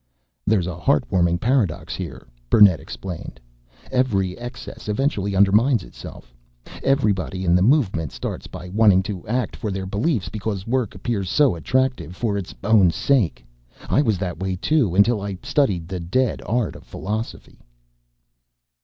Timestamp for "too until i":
14.55-15.37